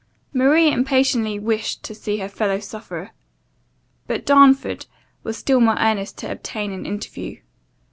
Maria 0.33 0.71
impatiently 0.71 1.37
wished 1.37 1.83
to 1.83 1.93
see 1.93 2.17
her 2.17 2.27
fellow 2.27 2.57
sufferer; 2.59 3.11
but 4.07 4.25
Darnford 4.25 4.87
was 5.21 5.37
still 5.37 5.59
more 5.59 5.77
earnest 5.77 6.17
to 6.17 6.31
obtain 6.31 6.71
an 6.71 6.87
interview. 6.87 7.37